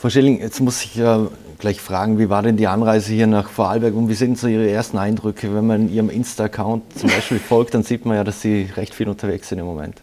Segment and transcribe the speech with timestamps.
[0.00, 1.28] Frau Schilling, jetzt muss ich ja
[1.58, 4.66] gleich fragen, wie war denn die Anreise hier nach Vorarlberg und wie sind so Ihre
[4.66, 5.54] ersten Eindrücke?
[5.54, 9.10] Wenn man Ihrem Insta-Account zum Beispiel folgt, dann sieht man ja, dass Sie recht viel
[9.10, 10.00] unterwegs sind im Moment.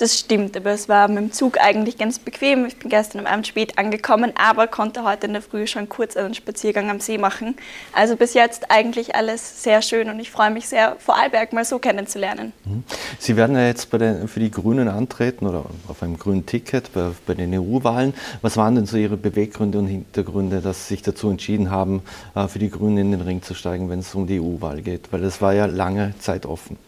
[0.00, 2.64] Das stimmt, aber es war mit dem Zug eigentlich ganz bequem.
[2.64, 6.16] Ich bin gestern am Abend spät angekommen, aber konnte heute in der Früh schon kurz
[6.16, 7.54] einen Spaziergang am See machen.
[7.92, 11.78] Also bis jetzt eigentlich alles sehr schön und ich freue mich sehr, Vorarlberg mal so
[11.78, 12.54] kennenzulernen.
[12.64, 12.82] Mhm.
[13.18, 17.10] Sie werden ja jetzt den, für die Grünen antreten oder auf einem grünen Ticket bei,
[17.26, 18.14] bei den EU-Wahlen.
[18.40, 22.00] Was waren denn so Ihre Beweggründe und Hintergründe, dass Sie sich dazu entschieden haben,
[22.34, 25.12] äh, für die Grünen in den Ring zu steigen, wenn es um die EU-Wahl geht?
[25.12, 26.78] Weil das war ja lange Zeit offen.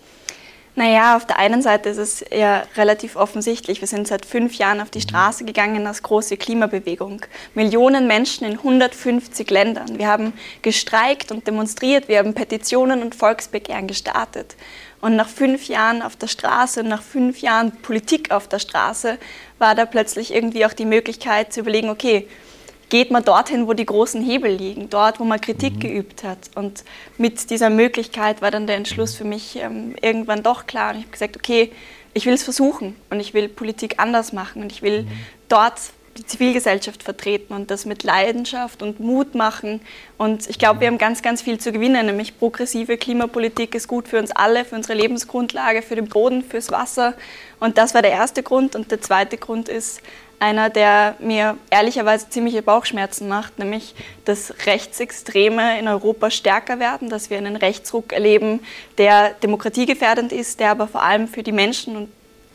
[0.74, 3.82] Naja, auf der einen Seite ist es ja relativ offensichtlich.
[3.82, 5.08] Wir sind seit fünf Jahren auf die mhm.
[5.08, 7.20] Straße gegangen als große Klimabewegung.
[7.54, 9.98] Millionen Menschen in 150 Ländern.
[9.98, 10.32] Wir haben
[10.62, 14.56] gestreikt und demonstriert, wir haben Petitionen und Volksbegehren gestartet.
[15.02, 19.18] Und nach fünf Jahren auf der Straße, nach fünf Jahren Politik auf der Straße,
[19.58, 22.28] war da plötzlich irgendwie auch die Möglichkeit zu überlegen, okay,
[22.92, 25.80] geht man dorthin, wo die großen Hebel liegen, dort, wo man Kritik mhm.
[25.80, 26.38] geübt hat.
[26.54, 26.84] Und
[27.16, 30.90] mit dieser Möglichkeit war dann der Entschluss für mich ähm, irgendwann doch klar.
[30.90, 31.72] Und ich habe gesagt, okay,
[32.12, 35.08] ich will es versuchen und ich will Politik anders machen und ich will mhm.
[35.48, 35.80] dort
[36.18, 39.80] die Zivilgesellschaft vertreten und das mit Leidenschaft und Mut machen.
[40.18, 44.06] Und ich glaube, wir haben ganz, ganz viel zu gewinnen, nämlich progressive Klimapolitik ist gut
[44.06, 47.14] für uns alle, für unsere Lebensgrundlage, für den Boden, fürs Wasser.
[47.58, 48.76] Und das war der erste Grund.
[48.76, 50.02] Und der zweite Grund ist,
[50.42, 57.30] einer, der mir ehrlicherweise ziemliche Bauchschmerzen macht, nämlich dass Rechtsextreme in Europa stärker werden, dass
[57.30, 58.58] wir einen Rechtsruck erleben,
[58.98, 62.08] der demokratiegefährdend ist, der aber vor allem für die Menschen und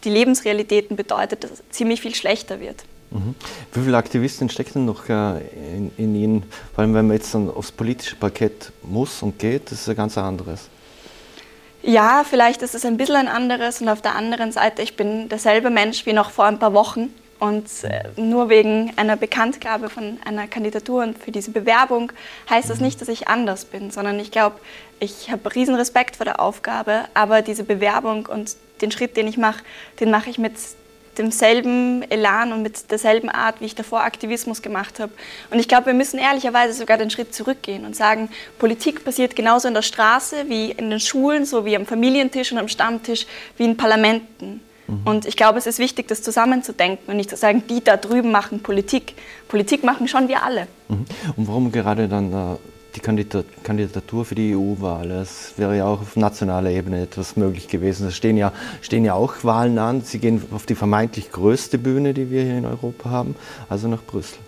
[0.03, 2.83] die Lebensrealitäten bedeutet, dass es ziemlich viel schlechter wird.
[3.09, 3.35] Mhm.
[3.73, 6.43] Wie viele Aktivisten stecken noch äh, in, in, Ihnen?
[6.75, 9.95] Vor allem, wenn man jetzt dann aufs politische Parkett muss und geht, das ist ein
[9.95, 10.67] ganz anderes.
[11.83, 15.30] Ja, vielleicht ist es ein bisschen ein anderes und auf der anderen Seite, ich bin
[15.30, 17.13] derselbe Mensch wie noch vor ein paar Wochen.
[17.39, 22.11] Und äh, nur wegen einer Bekanntgabe von einer Kandidatur und für diese Bewerbung
[22.49, 24.55] heißt das nicht, dass ich anders bin, sondern ich glaube,
[24.99, 29.37] ich habe riesen Respekt vor der Aufgabe, aber diese Bewerbung und den Schritt, den ich
[29.37, 29.64] mache,
[29.99, 30.53] den mache ich mit
[31.17, 35.11] demselben Elan und mit derselben Art, wie ich davor Aktivismus gemacht habe.
[35.49, 39.67] Und ich glaube, wir müssen ehrlicherweise sogar den Schritt zurückgehen und sagen, Politik passiert genauso
[39.67, 43.26] in der Straße wie in den Schulen, so wie am Familientisch und am Stammtisch,
[43.58, 44.61] wie in Parlamenten.
[44.87, 45.02] Mhm.
[45.05, 48.31] Und ich glaube, es ist wichtig, das zusammenzudenken und nicht zu sagen, die da drüben
[48.31, 49.15] machen Politik.
[49.48, 50.67] Politik machen schon wir alle.
[50.87, 51.05] Mhm.
[51.36, 52.55] Und warum gerade dann äh,
[52.95, 55.11] die Kandidatur für die EU-Wahl?
[55.11, 58.08] Es wäre ja auch auf nationaler Ebene etwas möglich gewesen.
[58.08, 60.02] Es stehen ja, stehen ja auch Wahlen an.
[60.02, 63.36] Sie gehen auf die vermeintlich größte Bühne, die wir hier in Europa haben,
[63.70, 64.39] also nach Brüssel.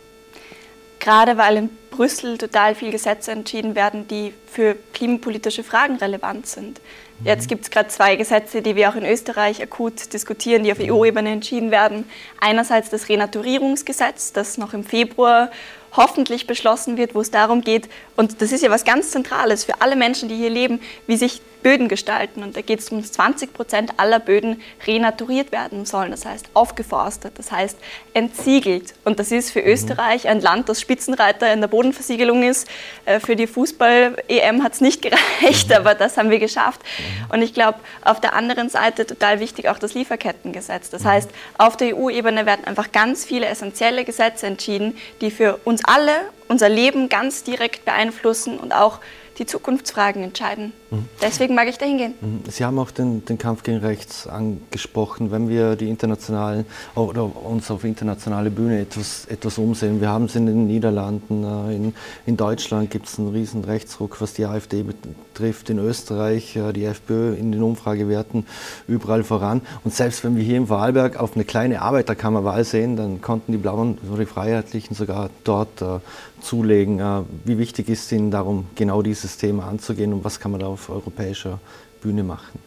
[1.00, 6.80] Gerade weil in Brüssel total viele Gesetze entschieden werden, die für klimapolitische Fragen relevant sind.
[7.24, 10.80] Jetzt gibt es gerade zwei Gesetze, die wir auch in Österreich akut diskutieren, die auf
[10.80, 12.06] EU-Ebene entschieden werden.
[12.40, 15.52] Einerseits das Renaturierungsgesetz, das noch im Februar
[15.92, 19.82] hoffentlich beschlossen wird, wo es darum geht, und das ist ja was ganz Zentrales für
[19.82, 22.44] alle Menschen, die hier leben, wie sich Böden gestalten.
[22.44, 27.34] Und da geht es um 20 Prozent aller Böden renaturiert werden sollen, das heißt aufgeforstet,
[27.38, 27.78] das heißt
[28.14, 28.94] entsiegelt.
[29.04, 29.68] Und das ist für mhm.
[29.68, 32.68] Österreich ein Land, das Spitzenreiter in der Bodenversiegelung ist.
[33.06, 35.02] Äh, für die Fußball-EM hat es nicht
[35.42, 35.76] gereicht, mhm.
[35.76, 36.82] aber das haben wir geschafft.
[36.82, 37.34] Mhm.
[37.34, 40.90] Und ich glaube, auf der anderen Seite total wichtig auch das Lieferkettengesetz.
[40.90, 45.82] Das heißt, auf der EU-Ebene werden einfach ganz viele essentielle Gesetze entschieden, die für uns
[45.86, 46.12] alle
[46.48, 49.00] unser Leben ganz direkt beeinflussen und auch
[49.38, 50.74] die Zukunftsfragen entscheiden.
[51.22, 52.16] Deswegen mag ich da hingehen.
[52.20, 52.42] Mhm.
[52.50, 55.30] Sie haben auch den, den, Kampf gegen Rechts angesprochen.
[55.32, 60.36] Wenn wir die internationalen oder uns auf internationale Bühne etwas, etwas umsehen, wir haben es
[60.36, 61.94] in den Niederlanden, äh, in,
[62.26, 66.86] in Deutschland gibt es einen riesen Rechtsruck, was die AfD betrifft, in Österreich äh, die
[66.86, 68.48] FPÖ in den Umfragewerten
[68.88, 69.62] überall voran.
[69.84, 73.60] Und selbst wenn wir hier im Vorarlberg auf eine kleine Arbeiterkammerwahl sehen, dann konnten die
[73.60, 76.00] Blauen die Freiheitlichen sogar dort äh,
[76.42, 77.02] zulegen.
[77.44, 80.79] Wie wichtig ist Ihnen darum, genau dieses Thema anzugehen und was kann man da auf
[80.88, 81.60] europäischer
[82.02, 82.60] Bühne machen?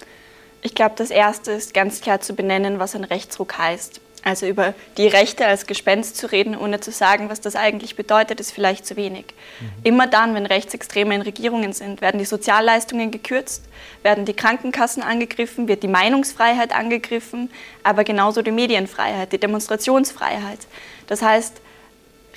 [0.60, 4.00] Ich glaube, das Erste ist ganz klar zu benennen, was ein Rechtsruck heißt.
[4.24, 8.38] Also über die Rechte als Gespenst zu reden, ohne zu sagen, was das eigentlich bedeutet,
[8.38, 9.24] ist vielleicht zu wenig.
[9.60, 9.66] Mhm.
[9.82, 13.64] Immer dann, wenn Rechtsextreme in Regierungen sind, werden die Sozialleistungen gekürzt,
[14.04, 17.50] werden die Krankenkassen angegriffen, wird die Meinungsfreiheit angegriffen,
[17.82, 20.60] aber genauso die Medienfreiheit, die Demonstrationsfreiheit.
[21.08, 21.60] Das heißt,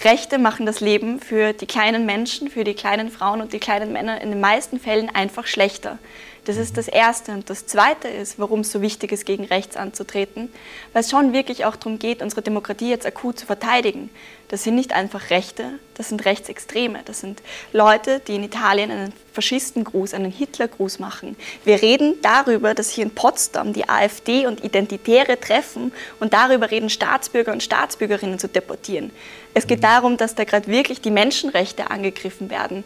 [0.04, 3.94] Rechte machen das Leben für die kleinen Menschen, für die kleinen Frauen und die kleinen
[3.94, 5.98] Männer in den meisten Fällen einfach schlechter.
[6.46, 7.32] Das ist das Erste.
[7.32, 10.52] Und das Zweite ist, warum es so wichtig ist, gegen rechts anzutreten,
[10.94, 14.12] weil es schon wirklich auch darum geht, unsere Demokratie jetzt akut zu verteidigen.
[14.48, 17.00] Das sind nicht einfach Rechte, das sind Rechtsextreme.
[17.04, 17.42] Das sind
[17.74, 21.36] Leute, die in Italien einen Faschistengruß, einen Hitlergruß machen.
[21.64, 26.92] Wir reden darüber, dass hier in Potsdam die AfD und Identitäre treffen und darüber reden,
[26.92, 29.10] Staatsbürger und Staatsbürgerinnen zu deportieren.
[29.56, 32.84] Es geht darum, dass da gerade wirklich die Menschenrechte angegriffen werden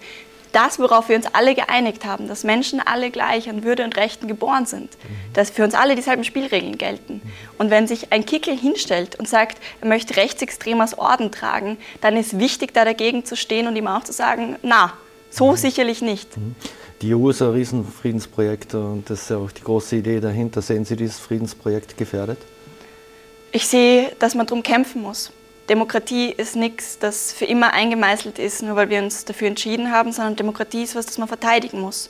[0.51, 4.27] das, worauf wir uns alle geeinigt haben, dass Menschen alle gleich an Würde und Rechten
[4.27, 4.89] geboren sind,
[5.33, 7.21] dass für uns alle dieselben Spielregeln gelten.
[7.57, 12.17] Und wenn sich ein Kickel hinstellt und sagt, er möchte rechtsextrem als Orden tragen, dann
[12.17, 14.93] ist wichtig, da dagegen zu stehen und ihm auch zu sagen, na,
[15.29, 15.55] so mhm.
[15.57, 16.37] sicherlich nicht.
[16.37, 16.55] Mhm.
[17.01, 20.61] Die EU ist ein Riesenfriedensprojekt und das ist ja auch die große Idee dahinter.
[20.61, 22.39] Sehen Sie dieses Friedensprojekt gefährdet?
[23.51, 25.31] Ich sehe, dass man darum kämpfen muss.
[25.69, 30.11] Demokratie ist nichts, das für immer eingemeißelt ist, nur weil wir uns dafür entschieden haben,
[30.11, 32.09] sondern Demokratie ist was, das man verteidigen muss.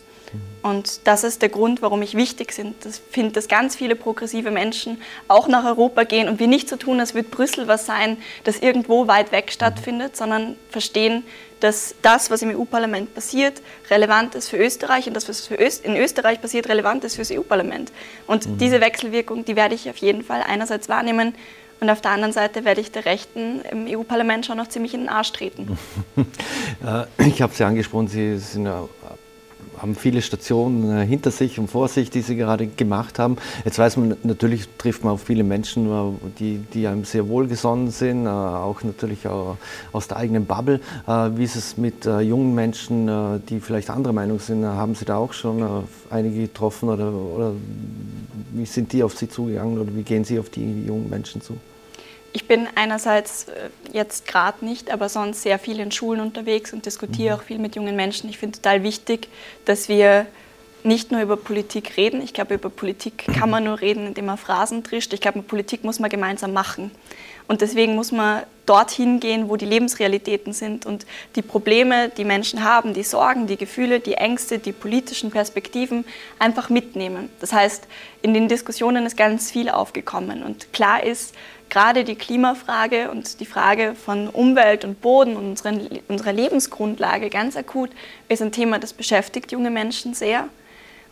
[0.61, 5.47] Und das ist der Grund, warum ich wichtig finde, dass ganz viele progressive Menschen auch
[5.47, 9.07] nach Europa gehen und wir nicht so tun, als würde Brüssel was sein, das irgendwo
[9.07, 11.23] weit weg stattfindet, sondern verstehen,
[11.61, 16.41] dass das, was im EU-Parlament passiert, relevant ist für Österreich und das, was in Österreich
[16.41, 17.91] passiert, relevant ist für das EU-Parlament.
[18.27, 18.57] Und mhm.
[18.57, 21.33] diese Wechselwirkung, die werde ich auf jeden Fall einerseits wahrnehmen,
[21.79, 25.01] und auf der anderen Seite werde ich der Rechten im EU-Parlament schon noch ziemlich in
[25.01, 25.77] den Arsch treten.
[27.17, 28.67] ich habe Sie angesprochen, Sie sind,
[29.77, 33.37] haben viele Stationen äh, hinter sich und vor sich, die Sie gerade gemacht haben.
[33.65, 37.91] Jetzt weiß man, natürlich trifft man auf viele Menschen, äh, die, die einem sehr wohlgesonnen
[37.91, 40.79] sind, äh, auch natürlich aus der eigenen Bubble.
[41.07, 44.65] Wie ist es mit jungen Menschen, die vielleicht anderer Meinung sind?
[44.65, 47.53] Haben Sie da auch schon einige getroffen oder, oder
[48.51, 51.57] wie sind die auf Sie zugegangen oder wie gehen Sie auf die jungen Menschen zu?
[52.31, 56.85] Ich bin einerseits äh, jetzt gerade nicht, aber sonst sehr viel in Schulen unterwegs und
[56.85, 57.39] diskutiere mhm.
[57.39, 58.29] auch viel mit jungen Menschen.
[58.29, 59.27] Ich finde total wichtig,
[59.65, 60.27] dass wir
[60.83, 62.21] nicht nur über Politik reden.
[62.21, 65.13] Ich glaube, über Politik kann man nur reden, indem man Phrasen trischt.
[65.13, 66.91] Ich glaube, Politik muss man gemeinsam machen.
[67.47, 72.63] Und deswegen muss man dorthin gehen, wo die Lebensrealitäten sind und die Probleme, die Menschen
[72.63, 76.05] haben, die Sorgen, die Gefühle, die Ängste, die politischen Perspektiven
[76.37, 77.29] einfach mitnehmen.
[77.39, 77.87] Das heißt,
[78.21, 80.43] in den Diskussionen ist ganz viel aufgekommen.
[80.43, 81.33] Und klar ist,
[81.69, 87.55] gerade die Klimafrage und die Frage von Umwelt und Boden und unseren, unserer Lebensgrundlage ganz
[87.55, 87.91] akut
[88.27, 90.49] ist ein Thema, das beschäftigt junge Menschen sehr.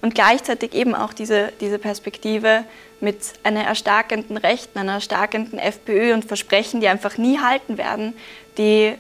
[0.01, 2.63] Und gleichzeitig eben auch diese, diese Perspektive
[3.00, 8.13] mit einer erstarkenden Rechten, einer erstarkenden FPÖ und Versprechen, die einfach nie halten werden,
[8.57, 8.94] die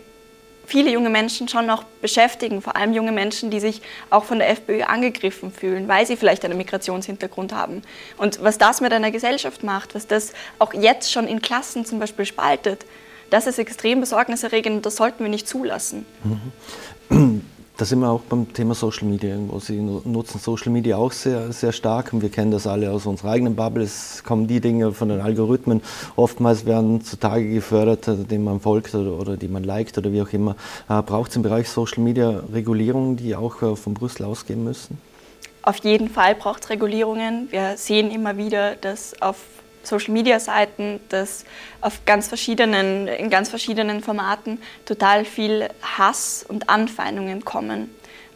[0.67, 4.49] viele junge Menschen schon noch beschäftigen, vor allem junge Menschen, die sich auch von der
[4.49, 7.81] FPÖ angegriffen fühlen, weil sie vielleicht einen Migrationshintergrund haben.
[8.17, 11.99] Und was das mit einer Gesellschaft macht, was das auch jetzt schon in Klassen zum
[11.99, 12.85] Beispiel spaltet,
[13.29, 16.05] das ist extrem besorgniserregend und das sollten wir nicht zulassen.
[17.09, 17.45] Mhm.
[17.77, 19.59] Da sind wir auch beim Thema Social Media irgendwo.
[19.59, 23.29] Sie nutzen Social Media auch sehr, sehr stark und wir kennen das alle aus unserer
[23.29, 23.83] eigenen Bubble.
[23.83, 25.83] Es kommen die Dinge von den Algorithmen,
[26.15, 30.33] oftmals werden zutage gefördert, denen man folgt oder, oder die man liked oder wie auch
[30.33, 30.55] immer.
[30.89, 34.97] Äh, Braucht es im Bereich Social Media Regulierungen, die auch äh, von Brüssel ausgehen müssen?
[35.61, 37.47] Auf jeden Fall braucht es Regulierungen.
[37.51, 39.37] Wir sehen immer wieder, dass auf
[39.87, 41.45] Social-Media-Seiten, dass
[41.81, 47.89] auf ganz verschiedenen, in ganz verschiedenen Formaten total viel Hass und Anfeindungen kommen.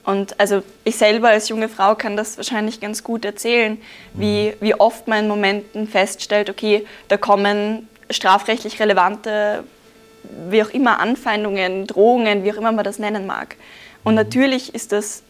[0.04, 3.80] Und also ich selber als junge Frau kann das wahrscheinlich ganz gut erzählen,
[4.14, 4.56] wie, mhm.
[4.60, 9.64] wie oft man in Momenten feststellt, okay, da kommen strafrechtlich relevante,
[10.50, 13.56] wie auch immer, Anfeindungen, Drohungen, wie auch immer man das nennen mag.
[14.04, 14.22] Und mhm.
[14.22, 15.24] natürlich ist das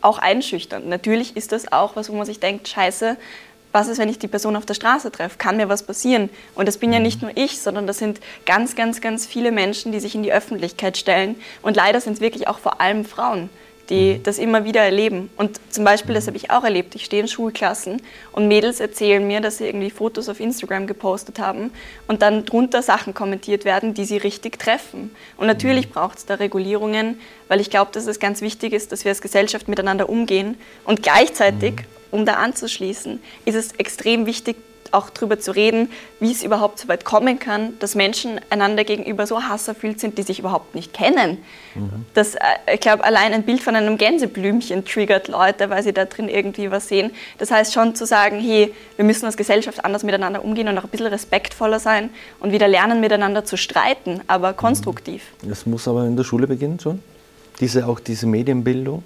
[0.00, 0.86] auch einschüchternd.
[0.86, 3.16] Natürlich ist das auch was, wo man sich denkt, scheiße,
[3.74, 5.36] was ist, wenn ich die Person auf der Straße treffe?
[5.36, 6.30] Kann mir was passieren?
[6.54, 9.90] Und das bin ja nicht nur ich, sondern das sind ganz, ganz, ganz viele Menschen,
[9.90, 11.34] die sich in die Öffentlichkeit stellen.
[11.60, 13.50] Und leider sind es wirklich auch vor allem Frauen,
[13.90, 14.22] die mhm.
[14.22, 15.28] das immer wieder erleben.
[15.36, 19.26] Und zum Beispiel, das habe ich auch erlebt, ich stehe in Schulklassen und Mädels erzählen
[19.26, 21.72] mir, dass sie irgendwie Fotos auf Instagram gepostet haben
[22.06, 25.10] und dann drunter Sachen kommentiert werden, die sie richtig treffen.
[25.36, 25.94] Und natürlich mhm.
[25.94, 29.20] braucht es da Regulierungen, weil ich glaube, dass es ganz wichtig ist, dass wir als
[29.20, 34.56] Gesellschaft miteinander umgehen und gleichzeitig mhm um da anzuschließen, ist es extrem wichtig,
[34.92, 35.90] auch darüber zu reden,
[36.20, 40.22] wie es überhaupt so weit kommen kann, dass Menschen einander gegenüber so hasserfüllt sind, die
[40.22, 41.38] sich überhaupt nicht kennen.
[41.74, 42.06] Mhm.
[42.14, 42.38] Das, äh,
[42.74, 46.70] ich glaube, allein ein Bild von einem Gänseblümchen triggert Leute, weil sie da drin irgendwie
[46.70, 47.10] was sehen.
[47.38, 50.84] Das heißt schon zu sagen, hey, wir müssen als Gesellschaft anders miteinander umgehen und auch
[50.84, 55.24] ein bisschen respektvoller sein und wieder lernen, miteinander zu streiten, aber konstruktiv.
[55.42, 57.02] Das muss aber in der Schule beginnen schon?
[57.58, 59.02] Diese, auch diese Medienbildung?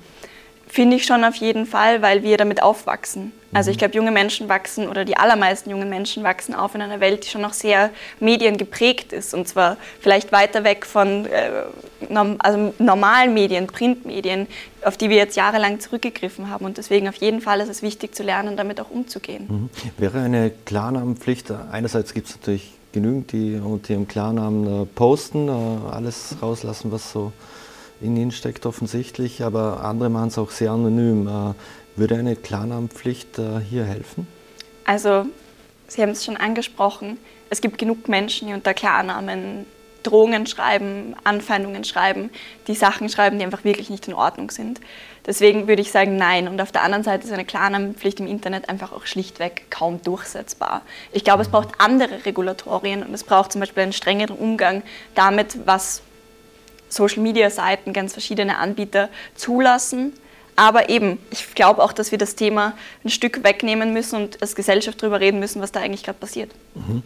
[0.68, 3.32] Finde ich schon auf jeden Fall, weil wir damit aufwachsen.
[3.52, 3.78] Also ich mhm.
[3.78, 7.30] glaube, junge Menschen wachsen oder die allermeisten jungen Menschen wachsen auf in einer Welt, die
[7.30, 11.64] schon noch sehr mediengeprägt ist und zwar vielleicht weiter weg von äh,
[12.38, 14.46] also normalen Medien, Printmedien,
[14.84, 18.14] auf die wir jetzt jahrelang zurückgegriffen haben und deswegen auf jeden Fall ist es wichtig
[18.14, 19.46] zu lernen, damit auch umzugehen.
[19.48, 19.70] Mhm.
[19.96, 25.90] Wäre eine Klarnamenpflicht, einerseits gibt es natürlich genügend, die unter ihrem Klarnamen äh, posten, äh,
[25.90, 27.32] alles rauslassen, was so
[28.00, 31.26] in ihnen steckt offensichtlich, aber andere machen es auch sehr anonym.
[31.26, 31.54] Äh,
[31.96, 34.26] würde eine Klarnamenpflicht äh, hier helfen?
[34.84, 35.26] Also,
[35.88, 37.16] Sie haben es schon angesprochen,
[37.50, 39.66] es gibt genug Menschen, die unter Klarnamen
[40.02, 42.30] Drohungen schreiben, Anfeindungen schreiben,
[42.66, 44.80] die Sachen schreiben, die einfach wirklich nicht in Ordnung sind.
[45.26, 46.48] Deswegen würde ich sagen, nein.
[46.48, 50.82] Und auf der anderen Seite ist eine Klarnamenpflicht im Internet einfach auch schlichtweg kaum durchsetzbar.
[51.12, 54.82] Ich glaube, es braucht andere Regulatorien und es braucht zum Beispiel einen strengeren Umgang
[55.14, 56.02] damit, was
[56.88, 60.12] Social-Media-Seiten, ganz verschiedene Anbieter zulassen.
[60.56, 62.72] Aber eben, ich glaube auch, dass wir das Thema
[63.04, 66.50] ein Stück wegnehmen müssen und als Gesellschaft darüber reden müssen, was da eigentlich gerade passiert.
[66.74, 67.02] Mhm.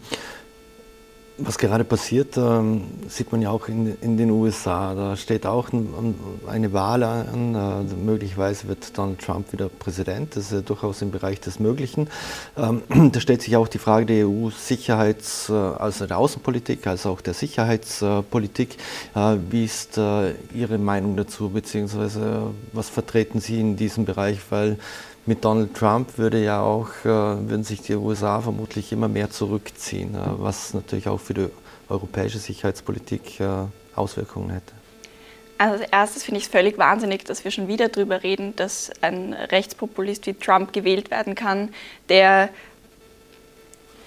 [1.39, 4.93] Was gerade passiert, ähm, sieht man ja auch in, in, den USA.
[4.93, 6.13] Da steht auch ein,
[6.45, 7.55] eine Wahl an.
[7.55, 10.35] Äh, möglicherweise wird Donald Trump wieder Präsident.
[10.35, 12.07] Das ist ja durchaus im Bereich des Möglichen.
[12.55, 17.19] Ähm, da stellt sich auch die Frage der EU-Sicherheits-, äh, also der Außenpolitik, als auch
[17.19, 18.77] der Sicherheitspolitik.
[19.15, 24.39] Äh, wie ist Ihre Meinung dazu, beziehungsweise was vertreten Sie in diesem Bereich?
[24.51, 24.77] Weil
[25.25, 30.73] mit Donald Trump würde ja auch, würden sich die USA vermutlich immer mehr zurückziehen, was
[30.73, 31.47] natürlich auch für die
[31.89, 33.65] europäische Sicherheitspolitik äh,
[33.95, 34.73] Auswirkungen hätte.
[35.57, 38.91] Also als erstes finde ich es völlig wahnsinnig, dass wir schon wieder darüber reden, dass
[39.01, 41.73] ein Rechtspopulist wie Trump gewählt werden kann,
[42.09, 42.49] der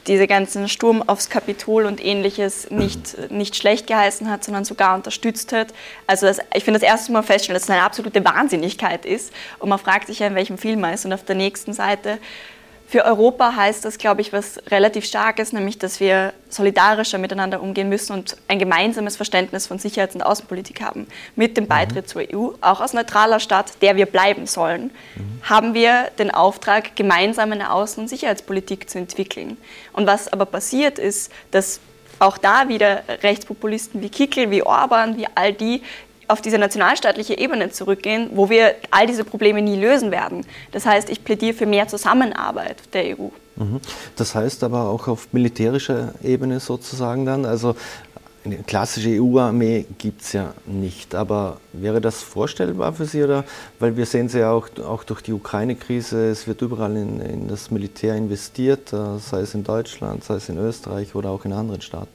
[0.07, 5.53] diese ganzen Sturm aufs Kapitol und ähnliches nicht, nicht schlecht geheißen hat, sondern sogar unterstützt
[5.53, 5.69] hat.
[6.07, 9.69] Also das, ich finde das erste Mal feststellen, dass es eine absolute Wahnsinnigkeit ist und
[9.69, 11.05] man fragt sich ja, in welchem Film man ist.
[11.05, 12.19] Und auf der nächsten Seite
[12.89, 17.89] für Europa heißt das, glaube ich, was relativ Starkes, nämlich dass wir solidarischer miteinander umgehen
[17.89, 21.09] müssen und ein gemeinsames Verständnis von Sicherheits- und Außenpolitik haben.
[21.35, 21.69] Mit dem mhm.
[21.69, 25.41] Beitritt zur EU, auch als neutraler Staat, der wir bleiben sollen, mhm.
[25.43, 29.57] haben wir den Auftrag, gemeinsam eine Außen- und Sicherheitspolitik zu entwickeln.
[29.93, 31.81] Und was aber passiert ist, dass
[32.19, 35.83] auch da wieder Rechtspopulisten wie Kickel, wie Orban, wie all die
[36.29, 40.45] auf diese nationalstaatliche Ebene zurückgehen, wo wir all diese Probleme nie lösen werden.
[40.73, 43.29] Das heißt, ich plädiere für mehr Zusammenarbeit der EU.
[43.57, 43.81] Mhm.
[44.17, 47.77] Das heißt aber auch auf militärischer Ebene sozusagen dann, also
[48.47, 53.23] eine klassische EU-Armee gibt es ja nicht, aber wäre das vorstellbar für Sie?
[53.23, 53.45] Oder?
[53.79, 57.49] Weil wir sehen es ja auch, auch durch die Ukraine-Krise, es wird überall in, in
[57.49, 61.53] das Militär investiert, äh, sei es in Deutschland, sei es in Österreich oder auch in
[61.53, 62.09] anderen Staaten.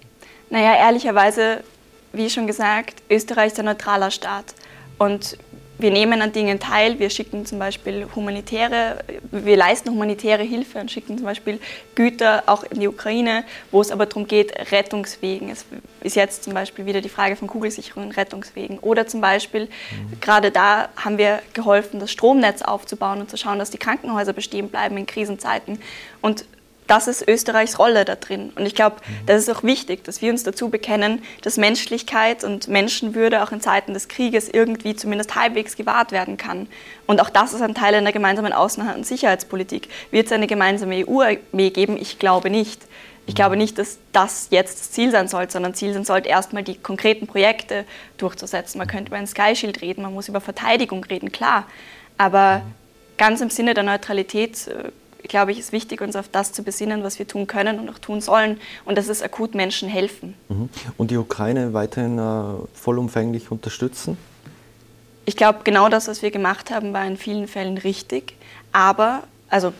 [0.49, 1.63] Naja, ehrlicherweise
[2.13, 4.53] wie schon gesagt, Österreich ist ein neutraler Staat.
[4.97, 5.37] Und
[5.81, 6.99] wir nehmen an Dingen teil.
[6.99, 11.59] Wir schicken zum Beispiel humanitäre, wir leisten humanitäre Hilfe und schicken zum Beispiel
[11.95, 15.49] Güter auch in die Ukraine, wo es aber darum geht, Rettungswegen.
[15.49, 15.65] Es
[16.01, 18.77] ist jetzt zum Beispiel wieder die Frage von Kugelsicherung und Rettungswegen.
[18.79, 19.69] Oder zum Beispiel,
[20.19, 24.69] gerade da haben wir geholfen, das Stromnetz aufzubauen und zu schauen, dass die Krankenhäuser bestehen
[24.69, 25.79] bleiben in Krisenzeiten.
[26.21, 26.45] Und
[26.91, 28.51] das ist Österreichs Rolle da drin.
[28.55, 29.25] Und ich glaube, mhm.
[29.25, 33.61] das ist auch wichtig, dass wir uns dazu bekennen, dass Menschlichkeit und Menschenwürde auch in
[33.61, 36.67] Zeiten des Krieges irgendwie zumindest halbwegs gewahrt werden kann.
[37.07, 39.87] Und auch das ist ein Teil einer gemeinsamen Außen- und Sicherheitspolitik.
[40.11, 41.95] Wird es eine gemeinsame EU-Armee geben?
[41.95, 42.81] Ich glaube nicht.
[43.25, 46.63] Ich glaube nicht, dass das jetzt das Ziel sein sollte, sondern Ziel sein sollte, erstmal
[46.63, 47.85] die konkreten Projekte
[48.17, 48.79] durchzusetzen.
[48.79, 51.67] Man könnte über ein Sky Shield reden, man muss über Verteidigung reden, klar.
[52.17, 52.73] Aber mhm.
[53.17, 54.91] ganz im Sinne der Neutralität äh,
[55.31, 57.97] glaube ich, ist wichtig, uns auf das zu besinnen, was wir tun können und auch
[57.97, 58.59] tun sollen.
[58.85, 60.35] Und das ist akut Menschen helfen.
[60.49, 60.69] Mhm.
[60.97, 64.17] Und die Ukraine weiterhin äh, vollumfänglich unterstützen?
[65.25, 68.35] Ich glaube, genau das, was wir gemacht haben, war in vielen Fällen richtig.
[68.73, 69.71] Aber, also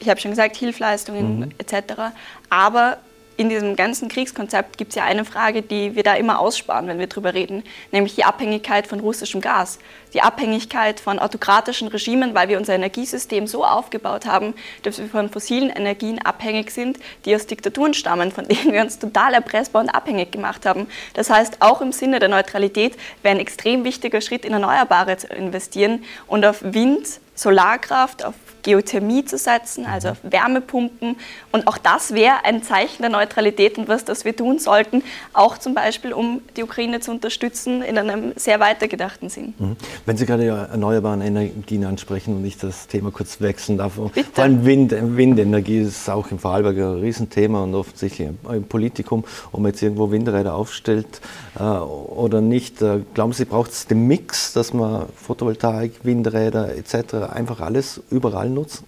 [0.00, 1.52] ich habe schon gesagt, Hilfleistungen mhm.
[1.58, 2.14] etc.
[2.50, 2.98] Aber
[3.38, 6.98] in diesem ganzen Kriegskonzept gibt es ja eine Frage, die wir da immer aussparen, wenn
[6.98, 9.78] wir darüber reden, nämlich die Abhängigkeit von russischem Gas.
[10.12, 15.30] Die Abhängigkeit von autokratischen Regimen, weil wir unser Energiesystem so aufgebaut haben, dass wir von
[15.30, 19.90] fossilen Energien abhängig sind, die aus Diktaturen stammen, von denen wir uns total erpressbar und
[19.90, 20.88] abhängig gemacht haben.
[21.14, 25.28] Das heißt, auch im Sinne der Neutralität wäre ein extrem wichtiger Schritt, in Erneuerbare zu
[25.28, 31.16] investieren und auf Wind, Solarkraft, auf Geothermie zu setzen, also auf Wärmepumpen.
[31.52, 35.02] Und auch das wäre ein Zeichen der Neutralität und was das wir tun sollten,
[35.32, 39.54] auch zum Beispiel, um die Ukraine zu unterstützen in einem sehr weitergedachten Sinn.
[39.58, 39.76] Mhm.
[40.04, 44.28] Wenn Sie gerade erneuerbare Energien ansprechen und ich das Thema kurz wechseln darf, Bitte.
[44.32, 49.60] vor allem Wind, Windenergie ist auch im Vorarlberg ein Riesenthema und offensichtlich im Politikum, ob
[49.60, 51.20] man jetzt irgendwo Windräder aufstellt
[51.58, 52.82] äh, oder nicht.
[52.82, 57.27] Äh, glauben Sie, braucht es den Mix, dass man Photovoltaik, Windräder etc.
[57.32, 58.86] einfach alles überall nutzen?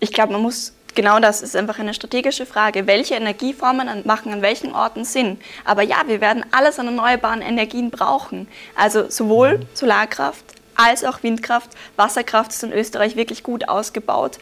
[0.00, 2.86] Ich glaube, man muss genau das ist einfach eine strategische Frage.
[2.86, 5.38] Welche Energieformen machen an welchen Orten Sinn?
[5.64, 8.48] Aber ja, wir werden alles an erneuerbaren Energien brauchen.
[8.76, 9.66] Also sowohl mhm.
[9.74, 10.44] Solarkraft
[10.74, 11.70] als auch Windkraft.
[11.96, 14.38] Wasserkraft ist in Österreich wirklich gut ausgebaut.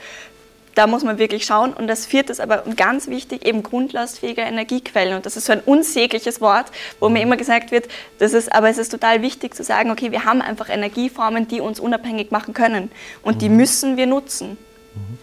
[0.75, 1.73] Da muss man wirklich schauen.
[1.73, 5.17] Und das vierte ist aber ganz wichtig, eben grundlastfähige Energiequellen.
[5.17, 6.67] Und das ist so ein unsägliches Wort,
[7.01, 10.13] wo mir immer gesagt wird, das ist, aber es ist total wichtig zu sagen, okay,
[10.13, 12.91] wir haben einfach Energieformen, die uns unabhängig machen können.
[13.23, 13.57] Und die mhm.
[13.57, 14.59] müssen wir nutzen.
[14.95, 15.19] Mhm.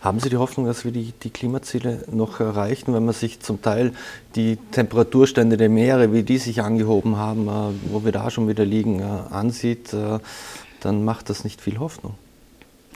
[0.00, 3.60] Haben Sie die Hoffnung, dass wir die, die, Klimaziele noch erreichen, wenn man sich zum
[3.60, 3.92] Teil
[4.34, 8.64] die Temperaturstände der Meere, wie die sich angehoben haben, äh, wo wir da schon wieder
[8.64, 10.18] liegen, äh, ansieht, äh,
[10.80, 12.14] dann macht das nicht viel Hoffnung.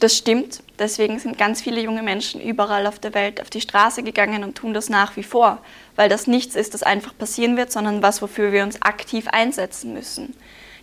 [0.00, 0.62] Das stimmt.
[0.78, 4.54] Deswegen sind ganz viele junge Menschen überall auf der Welt auf die Straße gegangen und
[4.54, 5.58] tun das nach wie vor,
[5.94, 9.92] weil das nichts ist, das einfach passieren wird, sondern was, wofür wir uns aktiv einsetzen
[9.92, 10.34] müssen.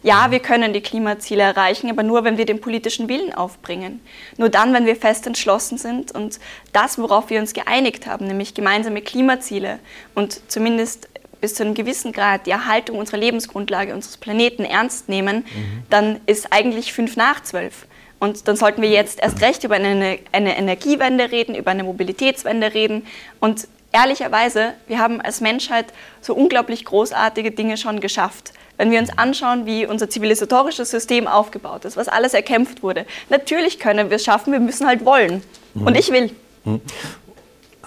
[0.04, 4.00] Ja, wir können die Klimaziele erreichen, aber nur, wenn wir den politischen Willen aufbringen.
[4.38, 6.40] Nur dann, wenn wir fest entschlossen sind und
[6.72, 9.80] das, worauf wir uns geeinigt haben, nämlich gemeinsame Klimaziele
[10.14, 11.10] und zumindest
[11.42, 15.84] bis zu einem gewissen Grad die Erhaltung unserer Lebensgrundlage, unseres Planeten ernst nehmen, mhm.
[15.90, 17.87] dann ist eigentlich fünf nach zwölf.
[18.20, 22.74] Und dann sollten wir jetzt erst recht über eine, eine Energiewende reden, über eine Mobilitätswende
[22.74, 23.06] reden.
[23.40, 25.88] Und ehrlicherweise, wir haben als Menschheit
[26.22, 28.54] so unglaublich großartige Dinge schon geschafft.
[28.78, 33.80] Wenn wir uns anschauen, wie unser zivilisatorisches System aufgebaut ist, was alles erkämpft wurde, natürlich
[33.80, 35.44] können wir es schaffen, wir müssen halt wollen.
[35.74, 36.32] Und ich will.
[36.64, 36.82] Mhm.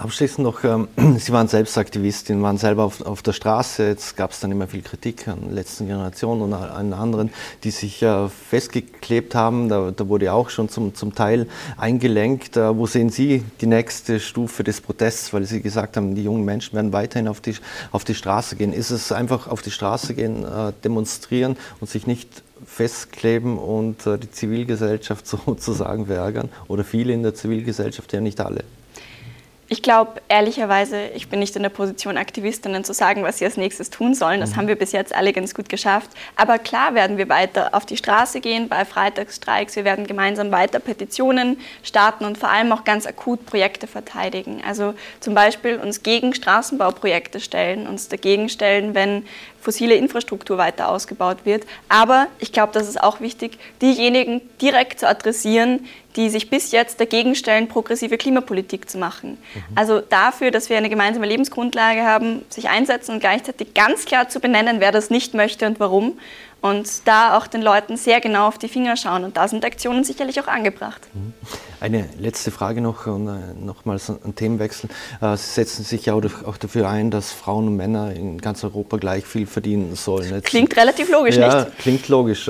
[0.01, 0.89] Abschließend noch, ähm,
[1.19, 3.87] Sie waren selbst Aktivistin, waren selber auf, auf der Straße.
[3.87, 7.29] Jetzt gab es dann immer viel Kritik an der letzten Generation und an anderen,
[7.65, 9.69] die sich äh, festgeklebt haben.
[9.69, 12.57] Da, da, wurde auch schon zum, zum Teil eingelenkt.
[12.57, 15.35] Äh, wo sehen Sie die nächste Stufe des Protests?
[15.35, 17.57] Weil Sie gesagt haben, die jungen Menschen werden weiterhin auf die,
[17.93, 18.73] auf die Straße gehen.
[18.73, 24.17] Ist es einfach auf die Straße gehen, äh, demonstrieren und sich nicht festkleben und äh,
[24.17, 26.49] die Zivilgesellschaft sozusagen verärgern?
[26.69, 28.65] Oder viele in der Zivilgesellschaft, ja nicht alle?
[29.73, 33.57] Ich glaube, ehrlicherweise, ich bin nicht in der Position, Aktivistinnen zu sagen, was sie als
[33.57, 34.41] nächstes tun sollen.
[34.41, 34.57] Das mhm.
[34.57, 36.11] haben wir bis jetzt alle ganz gut geschafft.
[36.35, 39.77] Aber klar werden wir weiter auf die Straße gehen bei Freitagsstreiks.
[39.77, 44.61] Wir werden gemeinsam weiter Petitionen starten und vor allem auch ganz akut Projekte verteidigen.
[44.67, 49.25] Also zum Beispiel uns gegen Straßenbauprojekte stellen, uns dagegen stellen, wenn
[49.61, 51.65] fossile Infrastruktur weiter ausgebaut wird.
[51.89, 55.87] Aber ich glaube, das ist auch wichtig, diejenigen direkt zu adressieren,
[56.17, 59.39] die sich bis jetzt dagegen stellen, progressive Klimapolitik zu machen.
[59.55, 59.63] Mhm.
[59.75, 64.41] Also dafür, dass wir eine gemeinsame Lebensgrundlage haben, sich einsetzen und gleichzeitig ganz klar zu
[64.41, 66.19] benennen, wer das nicht möchte und warum
[66.61, 69.25] und da auch den Leuten sehr genau auf die Finger schauen.
[69.25, 71.01] Und da sind Aktionen sicherlich auch angebracht.
[71.15, 71.33] Mhm.
[71.81, 74.91] Eine letzte Frage noch und äh, nochmals ein Themenwechsel.
[75.23, 78.99] Äh, Sie setzen sich ja auch dafür ein, dass Frauen und Männer in ganz Europa
[78.99, 80.31] gleich viel verdienen sollen.
[80.31, 81.79] Jetzt, klingt relativ logisch, ja, nicht?
[81.79, 82.49] Klingt logisch.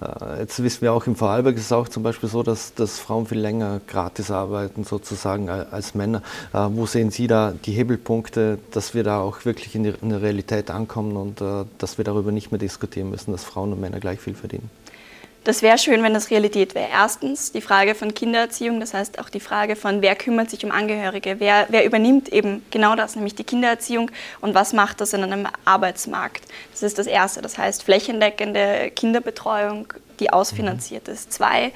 [0.00, 2.98] Äh, jetzt wissen wir auch im Vorarlberg ist es auch zum Beispiel so, dass, dass
[2.98, 6.22] Frauen viel länger gratis arbeiten sozusagen als Männer.
[6.52, 10.22] Wo sehen Sie da die Hebelpunkte, dass wir da auch wirklich in, die, in der
[10.22, 11.42] Realität ankommen und
[11.78, 14.70] dass wir darüber nicht mehr diskutieren müssen, dass Frauen und Männer gleich viel verdienen?
[15.46, 16.88] Das wäre schön, wenn das Realität wäre.
[16.90, 20.72] Erstens die Frage von Kindererziehung, das heißt auch die Frage von, wer kümmert sich um
[20.72, 25.22] Angehörige, wer, wer übernimmt eben genau das, nämlich die Kindererziehung und was macht das in
[25.22, 26.42] einem Arbeitsmarkt.
[26.72, 31.32] Das ist das Erste, das heißt flächendeckende Kinderbetreuung, die ausfinanziert ist.
[31.32, 31.70] Zwei,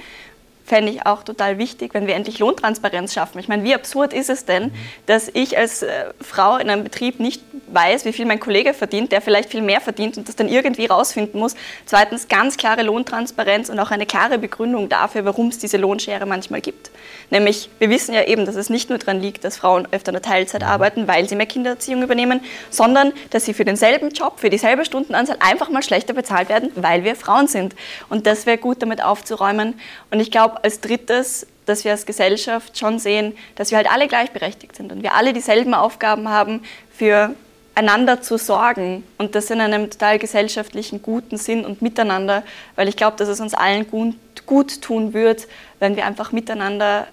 [0.70, 3.40] fände ich auch total wichtig, wenn wir endlich Lohntransparenz schaffen.
[3.40, 4.70] Ich meine, wie absurd ist es denn,
[5.06, 5.88] dass ich als äh,
[6.20, 9.80] Frau in einem Betrieb nicht weiß, wie viel mein Kollege verdient, der vielleicht viel mehr
[9.80, 11.56] verdient und das dann irgendwie rausfinden muss.
[11.87, 16.61] Zweitens ganz klare Lohntransparenz und auch eine klare Begründung dafür, warum es diese Lohnschere manchmal
[16.61, 16.92] gibt.
[17.30, 20.14] Nämlich, wir wissen ja eben, dass es nicht nur daran liegt, dass Frauen öfter in
[20.14, 24.50] der Teilzeit arbeiten, weil sie mehr Kindererziehung übernehmen, sondern dass sie für denselben Job, für
[24.50, 27.74] dieselbe Stundenanzahl einfach mal schlechter bezahlt werden, weil wir Frauen sind.
[28.09, 29.74] Und das wäre gut, damit aufzuräumen.
[30.12, 34.09] Und ich glaube, als drittes, dass wir als Gesellschaft schon sehen, dass wir halt alle
[34.09, 37.35] gleichberechtigt sind und wir alle dieselben Aufgaben haben, für
[37.75, 42.42] einander zu sorgen und das in einem total gesellschaftlichen guten Sinn und miteinander,
[42.77, 45.46] weil ich glaube, dass es uns allen gut, gut tun wird,
[45.79, 47.07] wenn wir einfach miteinander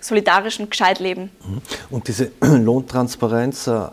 [0.00, 1.30] solidarisch und gescheit leben.
[1.46, 1.62] Mhm.
[1.90, 3.88] Und diese Lohntransparenz äh,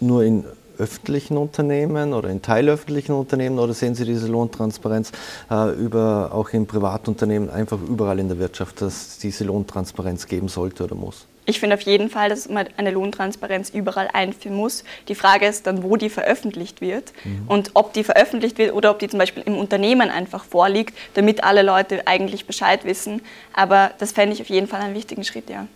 [0.00, 0.44] nur in
[0.80, 5.12] öffentlichen Unternehmen oder in teilöffentlichen Unternehmen oder sehen Sie diese Lohntransparenz
[5.50, 10.48] äh, über, auch in Privatunternehmen einfach überall in der Wirtschaft, dass es diese Lohntransparenz geben
[10.48, 11.26] sollte oder muss?
[11.46, 14.84] Ich finde auf jeden Fall, dass man eine Lohntransparenz überall einführen muss.
[15.08, 17.42] Die Frage ist dann, wo die veröffentlicht wird mhm.
[17.48, 21.42] und ob die veröffentlicht wird oder ob die zum Beispiel im Unternehmen einfach vorliegt, damit
[21.42, 23.22] alle Leute eigentlich Bescheid wissen.
[23.52, 25.66] Aber das fände ich auf jeden Fall einen wichtigen Schritt, ja.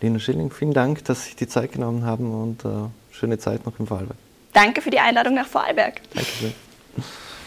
[0.00, 3.64] Lena Schilling, vielen Dank, dass Sie sich die Zeit genommen haben und äh, schöne Zeit
[3.66, 4.18] noch im Vorarlberg.
[4.52, 6.00] Danke für die Einladung nach Vorarlberg.
[6.14, 6.54] Dankeschön.